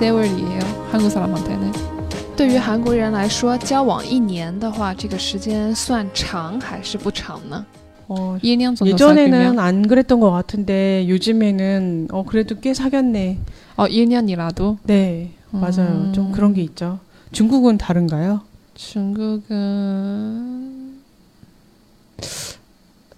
[0.00, 0.60] 세월이에요.
[0.90, 1.72] 한국 사람한테는.
[2.36, 7.64] 对于韩国人来说，交往一年的话，这个时间算长还是不长呢？
[8.08, 13.38] 어, 1년 정도 예전에는 사귀면 안 그랬던 것 같은데 요즘에는 어 그래도 꽤 사귀었네.
[13.76, 16.04] 어 1년이라도 네, 맞아요.
[16.06, 16.12] 음.
[16.14, 16.98] 좀 그런 게 있죠.
[17.32, 18.42] 중국은 다른가요?
[18.74, 19.42] 중국은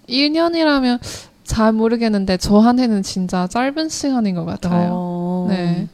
[0.09, 0.99] 1년이라면
[1.43, 4.89] 잘 모르겠는데 저한테는 진짜 짧은 시간인 것 같아요.
[4.93, 5.87] 어, 네.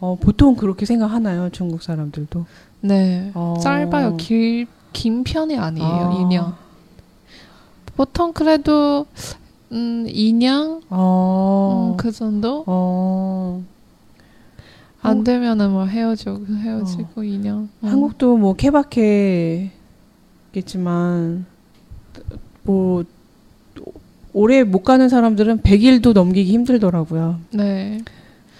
[0.00, 1.50] 어, 보통 그렇게 생각하나요?
[1.50, 2.44] 중국 사람들도.
[2.82, 3.30] 네.
[3.34, 3.54] 어.
[3.62, 4.16] 짧아요.
[4.16, 5.86] 길, 긴 편이 아니에요.
[5.86, 6.10] 아.
[6.22, 6.54] 2년.
[7.96, 9.06] 보통 그래도
[9.72, 11.92] 음, 2년 어.
[11.92, 13.62] 음, 그 정도 어.
[15.00, 17.48] 안 되면은 뭐 헤어지고 헤어지고 2년.
[17.56, 17.68] 음.
[17.82, 19.70] 한국도 뭐 케바케겠지만
[22.64, 23.04] 뭐
[24.32, 27.38] 오래 못 가는 사람들은 100일도 넘기기 힘들더라고요.
[27.52, 28.00] 네.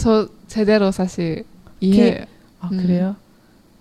[0.00, 1.44] 저 제대로 사실
[1.80, 2.26] 이해.
[2.60, 2.82] 아, 음.
[2.82, 3.16] 그래요?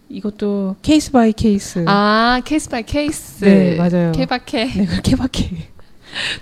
[0.10, 1.86] 이것도 case by case.
[1.88, 3.44] 아 case by case.
[3.46, 4.12] 네, 맞아요.
[4.12, 4.66] 케바케.
[4.66, 5.50] 네, 그 케바케.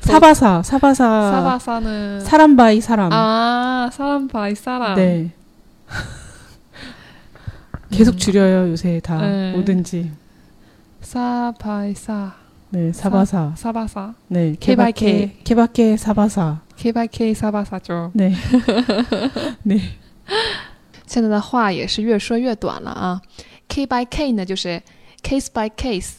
[0.01, 1.31] 저- 사바사, 사바사.
[1.31, 3.09] 사바사는 사람 by 사람.
[3.11, 4.95] 아 사람 by 사람.
[4.95, 5.31] 네.
[7.91, 9.17] 계속 줄여요, 요새 다.
[9.21, 9.51] 네.
[9.53, 10.11] 뭐든지.
[11.01, 12.33] 사 by 사.
[12.69, 13.53] 네, 사바사.
[13.55, 14.13] 사 바사.
[14.27, 16.61] 네, K by 케바케, 케바케 사바사.
[16.76, 18.12] K 바이 K 사바사죠.
[18.14, 18.34] 네.
[19.64, 19.80] 네.
[21.06, 23.20] 现在的话也是越说越短了啊。
[23.68, 24.82] K by K 呢，就是
[25.22, 26.12] case by case，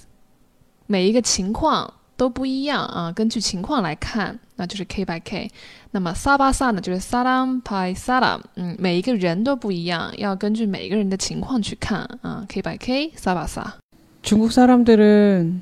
[0.88, 5.50] 每一个情况都不一样啊，根据情况来看，那就是 K by K。
[5.92, 12.46] 那么萨巴萨呢，就是 salam by salam，嗯，每一个人都不一样，要根据每一个人的情况去看啊。
[12.48, 13.76] K by K，萨巴萨。
[14.22, 15.62] 중국 사람들은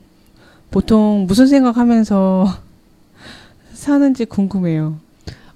[0.69, 2.64] 보통 무슨 생각하면서
[3.86, 4.98] 사는지 궁금해요.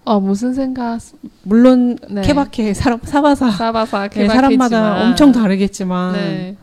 [0.04, 1.00] 어 무슨 생각?
[1.42, 2.22] 물론 네.
[2.22, 5.02] 케바케 사람 사바사 사바사 네, 사람마다.
[5.02, 6.56] 엄청 다르겠지만 네.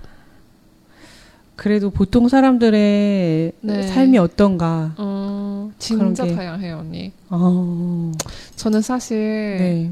[1.57, 3.83] 그래도 보통 사람들의 네.
[3.83, 4.93] 삶이 어떤가.
[4.97, 7.11] 어 진짜 게- 다양해요 언니.
[7.29, 8.13] 어,
[8.55, 9.17] 저는 사실
[9.59, 9.91] 네.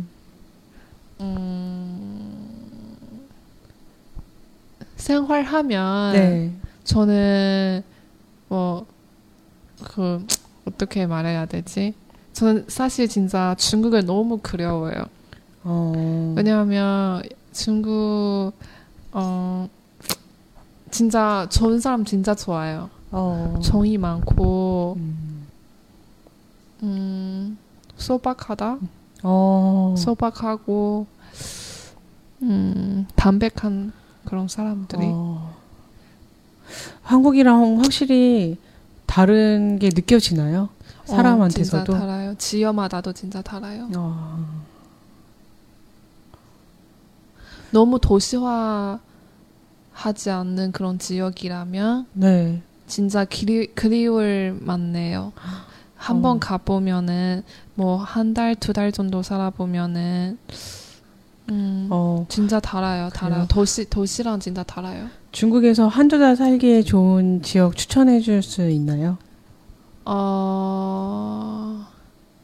[1.20, 2.48] 음,
[4.96, 6.52] 생활하면 네.
[6.86, 7.84] 저는
[8.48, 8.86] 뭐그
[10.66, 11.94] 어떻게 말해야 되지?
[12.34, 15.06] 저는 사실 진짜 중국을 너무 그려워요.
[15.64, 16.34] 어.
[16.36, 18.52] 왜냐하면 중국
[19.12, 19.70] 어
[20.92, 22.90] 진짜 좋은 사람 진짜 좋아요.
[23.12, 23.60] 어.
[23.64, 25.48] 정이 많고 음.
[26.84, 27.58] 음
[27.96, 28.80] 소박하다.
[29.24, 29.96] 어.
[29.98, 31.08] 소박하고
[32.42, 33.94] 음 담백한
[34.26, 35.56] 그런 사람들이 어.
[37.04, 38.58] 한국이랑 확실히
[39.16, 40.68] 다른 게 느껴지나요?
[41.04, 41.86] 어, 사람한테서도.
[41.86, 42.36] 진짜 달아요.
[42.38, 43.90] 지역마다도 진짜 달아요.
[43.96, 44.46] 어.
[47.72, 49.00] 너무 도시화
[49.94, 52.62] 하지 않는 그런 지역이라면 네.
[52.88, 55.32] 진짜 그리, 그리울 만네요.
[55.96, 56.40] 한번 어.
[56.42, 57.44] 가보면은
[57.76, 60.38] 뭐 한 달, 두 달 정도 살아보면은
[61.50, 63.34] 음, 어, 진짜 달아요, 달아요.
[63.36, 63.48] 그래요?
[63.50, 65.08] 도시 도시랑 진짜 달아요.
[65.32, 69.18] 중국에서 한두달 살기에 좋은 지역 추천해 줄 수 있나요?
[70.06, 71.86] 어,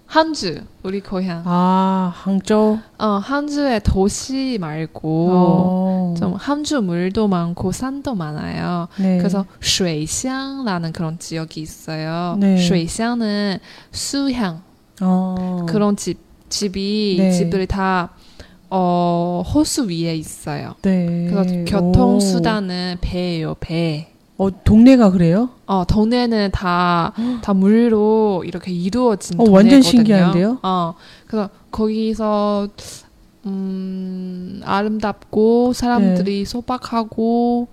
[0.05, 1.41] 한주 우리 고향.
[1.45, 2.79] 아, 항저우.
[2.97, 6.15] 어, 한주의 도시 말고 오.
[6.17, 8.87] 좀 한주 물도 많고 산도 많아요.
[8.99, 9.17] 네.
[9.19, 12.35] 그래서 쇠샹라는 그런 지역이 있어요.
[12.39, 12.57] 네.
[12.57, 13.59] 쇠샹은
[13.91, 14.61] 수향
[15.01, 15.65] 어.
[15.69, 16.19] 그런 집
[16.49, 17.31] 집이 네.
[17.31, 18.09] 집들이 다
[18.73, 20.75] 어, 호수 위에 있어요.
[20.81, 21.27] 네.
[21.29, 24.07] 그래서 교통 수단은 배예요, 배.
[24.37, 24.47] 오.
[24.47, 25.49] 어, 동네가 그래요?
[25.65, 27.13] 어, 동네는 다,
[27.43, 29.55] 다 물로 이렇게 이루어진 어, 동네거든요.
[29.55, 30.59] 완전 신기한데요?
[30.63, 30.95] 어,
[31.27, 32.69] 그래서 거기서,
[33.45, 36.45] 음, 아름답고, 사람들이 네.
[36.45, 37.67] 소박하고,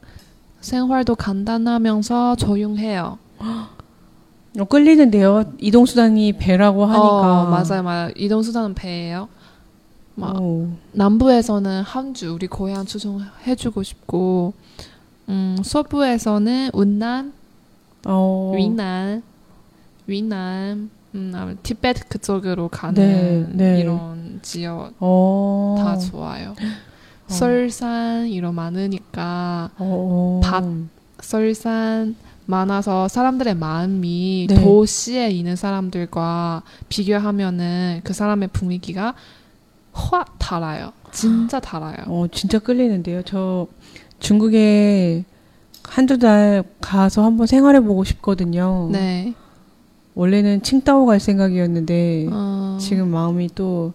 [0.60, 3.18] 생활도 간단하면서 조용해요.
[3.38, 5.52] 어, 끌리는데요.
[5.58, 7.42] 이동 수단이 배라고 하니까.
[7.42, 8.10] 어, 맞아요, 맞아요.
[8.16, 9.28] 이동수단은 배예요.
[10.18, 10.68] 막, 오.
[10.92, 14.52] 남부에서는 한주, 우리 고향 추천해주고 싶고,
[15.28, 17.32] 음, 서부에서는 운남,
[18.06, 18.52] 어.
[18.56, 19.22] 위난,
[20.06, 23.80] 위난, 음, 아마 티베트 그쪽으로 가는 네, 네.
[23.80, 25.76] 이런 지역 어.
[25.78, 26.54] 다 좋아요.
[27.28, 30.40] 썰산 이런 많으니까 어.
[30.42, 30.64] 밭.
[31.20, 32.16] 썰산
[32.46, 34.62] 많아서 사람들의 마음이 네.
[34.62, 39.14] 도시에 있는 사람들과 비교하면은 그 사람의 분위기가
[39.98, 40.92] 확 달아요.
[41.10, 41.96] 진짜 아, 달아요.
[42.06, 43.22] 어, 진짜 끌리는데요.
[43.24, 43.66] 저
[44.20, 45.24] 중국에
[45.82, 48.88] 한두 달 가서 한번 생활해 보고 싶거든요.
[48.92, 49.34] 네.
[50.14, 52.78] 원래는 칭따오 갈 생각이었는데 어...
[52.80, 53.92] 지금 마음이 또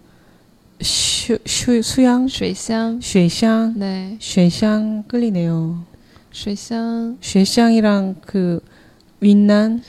[0.80, 2.28] 슈, 슈, 수양?
[2.28, 3.00] 쉐샹?
[3.00, 3.72] 쉐샹?
[3.76, 4.16] 네.
[4.20, 5.84] 쉐샹 끌리네요.
[6.32, 7.16] 쉐샹?
[7.20, 8.60] 쉐샹이랑 그
[9.20, 9.82] 윈난?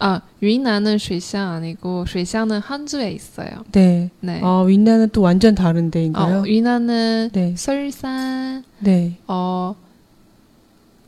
[0.00, 3.48] 아, 윈나는 쇠샹 아니고 쇠샹은 한주에 있어요.
[3.72, 4.10] 네.
[4.20, 4.40] 네.
[4.42, 6.38] 어, 아, 윈나는 또 완전 다른 데인가요?
[6.38, 7.54] 어, 윈나는 네.
[7.56, 9.18] 설산 네.
[9.26, 9.74] 어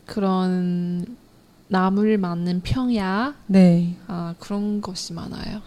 [0.05, 1.05] 그런
[1.67, 3.95] 나물 많은 평야 네.
[4.07, 5.61] 아, 그런 것이 많아요.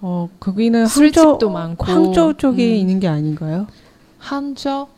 [0.00, 2.76] 어, 거기는 항저, 많고 항저 쪽에 음.
[2.76, 3.66] 있는 게 아닌가요?
[4.18, 4.88] 항저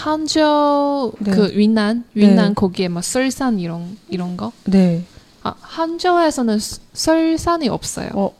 [0.00, 1.30] 한저 네.
[1.30, 2.54] 그 윈난 윈난 네.
[2.54, 4.50] 거기에 막 설산 이런 이런 거?
[4.64, 5.04] 네.
[5.42, 6.58] 아 한저에서는
[6.94, 8.08] 설산이 없어요.
[8.14, 8.34] 어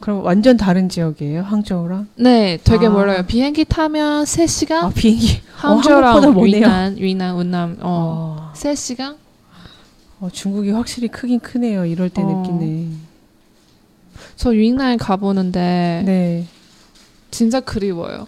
[0.00, 2.08] 그럼 완전 다른 지역이에요 항저우랑?
[2.16, 2.90] 네, 되게 아.
[2.90, 3.24] 멀어요.
[3.26, 4.84] 비행기 타면 3 시간.
[4.86, 8.74] 아 비행기 항저우랑 어, 윈난 윈난 운남 어, 어.
[8.74, 9.16] 시간.
[10.20, 11.84] 어 중국이 확실히 크긴 크네요.
[11.84, 12.26] 이럴 때 어.
[12.26, 12.88] 느끼네.
[14.36, 16.46] 저 윈난 가보는데 네.
[17.30, 18.26] 진짜 그리워요.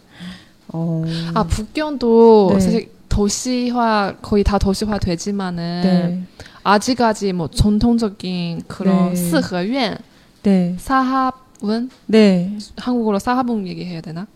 [0.76, 1.04] 어.
[1.34, 2.60] 아, 북경도 네.
[2.60, 6.26] 사실 도시화, 거의 다 도시화 되지만은 네.
[6.64, 9.14] 아직까지 뭐 전통적인 그런 네.
[9.14, 9.96] 스허院,
[10.42, 10.74] 네.
[10.76, 11.90] 사합은?
[12.06, 12.58] 네.
[12.76, 14.26] 한국어로 사합은 얘기해야 되나?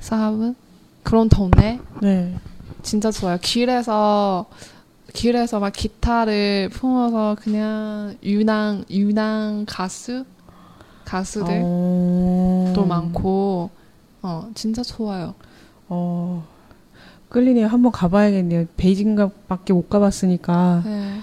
[0.00, 0.56] 사합은?
[1.04, 1.78] 그런 동네?
[2.02, 2.34] 네.
[2.82, 3.38] 진짜 좋아요.
[3.40, 4.46] 길에서
[5.12, 10.24] 길에서 막 기타를 품어서 그냥 유낭 유낭 가수
[11.04, 12.86] 가수들도 어.
[12.86, 13.70] 많고
[14.22, 15.34] 어 진짜 좋아요.
[15.88, 16.44] 어.
[17.28, 17.66] 끌리네요.
[17.66, 18.66] 한번 가봐야겠네요.
[18.76, 21.20] 베이징밖에 못 가봤으니까 네.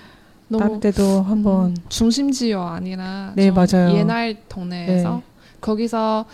[0.60, 1.72] 다른 때도 한번.
[1.72, 3.96] 음, 중심지역 아니라 네, 좀 맞아요.
[3.98, 5.24] 옛날 동네에서 네.
[5.62, 6.26] 거기서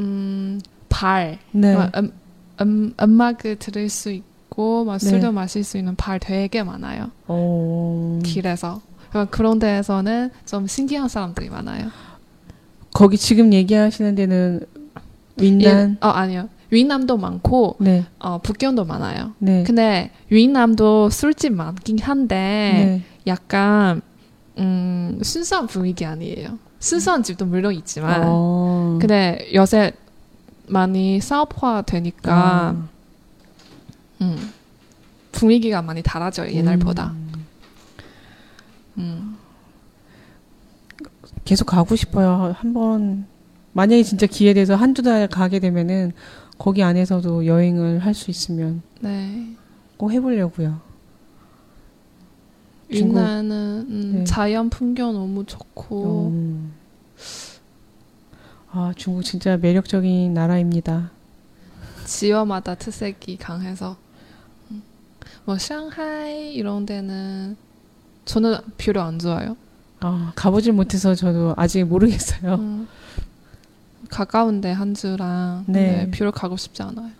[0.00, 0.58] 음
[0.88, 1.74] 발 네.
[1.96, 2.12] 음,
[2.62, 5.06] 음, 음악을 들을 수 있고 막 네.
[5.10, 7.10] 술도 마실 수 있는 발 되게 많아요.
[7.26, 8.18] 어.
[8.24, 8.80] 길에서
[9.10, 11.88] 그러니까 그런 데에서는 좀 신기한 사람들이 많아요.
[12.94, 14.60] 거기 지금 얘기하시는 데는
[15.36, 15.98] 윈난.
[16.02, 16.48] 예, 어 아니요.
[16.70, 18.04] 윈남도 많고 네.
[18.18, 19.32] 어 북경도 많아요.
[19.38, 19.62] 네.
[19.64, 23.02] 근데 윈남도 술집 많긴 한데 네.
[23.26, 24.02] 약간
[24.58, 26.58] 음 순수한 분위기 아니에요.
[26.78, 28.98] 순수한 집도 물론 있지만 어.
[29.00, 29.92] 근데 요새
[30.66, 32.88] 많이 사업화 되니까 아.
[34.20, 34.52] 음,
[35.32, 37.12] 분위기가 많이 달라져요 옛날보다.
[37.14, 37.46] 음.
[38.98, 39.36] 음.
[41.44, 42.54] 계속 가고 싶어요.
[42.58, 43.26] 한번
[43.72, 46.12] 만약에 진짜 기회 돼서 한두 달 가게 되면은
[46.58, 49.54] 거기 안에서도 여행을 할 수 있으면 네.
[49.96, 50.80] 꼭 해보려고요.
[52.88, 53.50] 윈남은
[53.90, 54.24] 음, 네.
[54.24, 56.72] 자연 풍경 너무 좋고 음.
[58.70, 61.10] 아 중국 진짜 매력적인 나라입니다.
[62.06, 63.96] 지역마다 특색이 강해서
[64.70, 64.82] 음.
[65.44, 67.56] 뭐 상하이 이런 데는
[68.24, 69.56] 저는 별로 안 좋아요.
[70.00, 72.86] 아 가보질 못해서 저도 아직 모르겠어요.
[74.07, 74.07] 음.
[74.09, 76.05] 가까운데 한주랑 네.
[76.05, 77.11] 네, 별로 가고 싶지 않아요.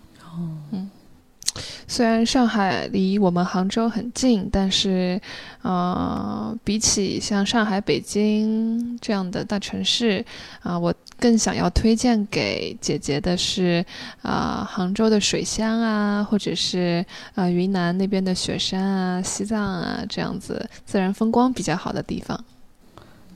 [1.88, 5.22] 虽然上海离我们杭州很近，但是，
[5.62, 10.26] 呃，比起像上海、北京这样的大城市，
[10.62, 13.86] 啊、我更想要推荐给姐姐的是，
[14.24, 22.40] 啊、杭州的水乡啊，或者是啊、云南那边的雪山啊、西藏啊这样子自然风光比较好的地方。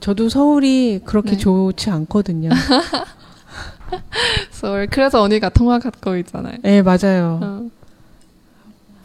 [0.00, 1.38] 저도 서울이 그렇게 네.
[1.38, 2.50] 좋지 않거든요.
[4.51, 6.55] 서울 그래서 언니가 통화 갖고 있잖아요.
[6.61, 7.39] 네 맞아요.
[7.41, 7.69] 어.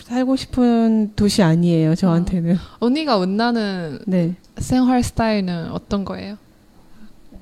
[0.01, 2.57] 살고 싶은 도시 아니에요 저한테는.
[2.81, 6.37] 언니가 원하는 네 생활 스타일은 어떤 거예요?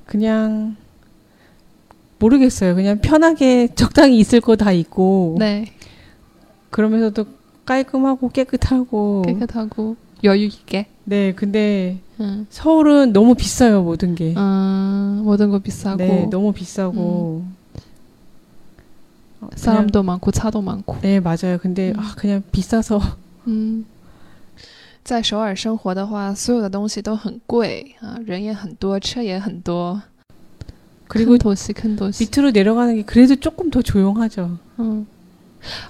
[0.07, 0.77] 그냥
[2.19, 2.75] 모르겠어요.
[2.75, 5.67] 그냥 편하게 적당히 있을 거 다 있고 네,
[6.71, 7.27] 그러면서도
[7.67, 10.88] 깔끔하고 깨끗하고 깨끗하고 여유 있게.
[11.04, 12.46] 네 근데 응.
[12.50, 14.34] 서울은 너무 비싸요 모든 게.
[14.38, 17.44] 음, 모든 거 비싸고 네 너무 비싸고
[19.42, 20.98] 어, 그냥- 사람도 많고 차도 많고.
[21.02, 21.58] 네 맞아요.
[21.62, 22.00] 근데 음.
[22.00, 23.00] 아, 그냥 비싸서
[23.48, 23.86] 嗯，
[25.04, 30.00] 在首尔生活的话，所有的东西都很贵啊，人也很多，车也很多。
[31.08, 32.24] 그리고 큰 도시 큰 도시.
[32.24, 34.58] 밑으로 내려가는 게 그래도 조금 더 조용하죠.
[34.80, 35.08] 음.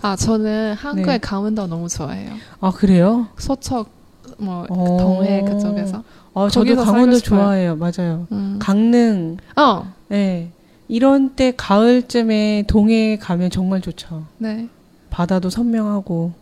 [0.02, 1.18] 아 저는 한국의 네.
[1.20, 2.32] 강원도 너무 좋아해요.
[2.62, 3.28] 아 그래요?
[3.38, 3.90] 서척
[4.39, 4.97] 뭐 어.
[5.01, 6.03] 동해 그쪽에서.
[6.35, 7.19] 아 저도 강원도.
[7.19, 7.77] 좋아해요.
[7.77, 8.27] 맞아요.
[8.33, 8.59] 음.
[8.61, 10.51] 강릉 어 네
[10.89, 14.25] 이런 때 가을쯤에 동해에 가면 정말 좋죠.
[14.39, 14.69] 네.
[15.11, 16.33] 바다도 선명하고.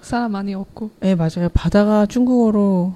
[0.00, 0.90] 사람 많이 없고.
[1.00, 1.48] 네, 맞아요.
[1.52, 2.94] 바다가 중국어로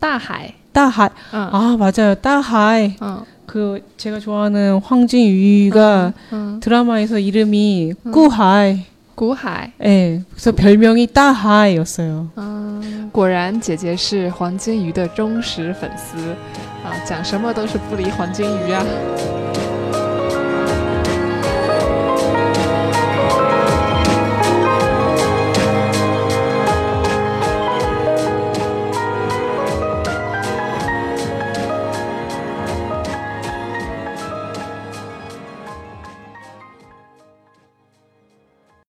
[0.00, 0.54] 大海.
[0.72, 1.08] 따하이.
[1.34, 1.38] 응.
[1.52, 2.14] 아, 맞아요.
[2.14, 2.96] 따하이.
[3.02, 3.20] 응.
[3.46, 6.60] 그 제가 좋아하는 황진유가 응.
[6.60, 8.12] 드라마에서 이름이 음.
[8.12, 8.84] 꾸하이.
[9.15, 9.71] 古海.
[9.83, 10.21] 예.
[10.31, 12.29] 그래서 별명이 따하이였어요.
[12.37, 16.17] 嗯，果然，姐姐是黄金鱼的忠实粉丝
[16.83, 18.83] 啊，讲什么都是不离黄金鱼啊。